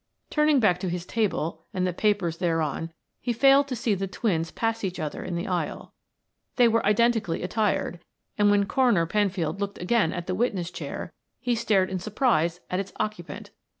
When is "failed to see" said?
3.31-3.93